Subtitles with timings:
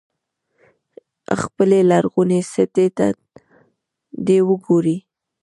[1.41, 3.07] خپلې لرغونې سټې ته
[4.25, 4.97] دې وګوري.